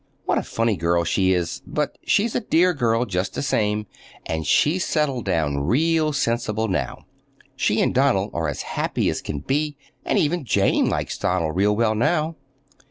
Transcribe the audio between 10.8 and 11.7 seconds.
likes Donald